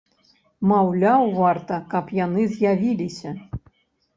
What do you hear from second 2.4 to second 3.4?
з'явіліся.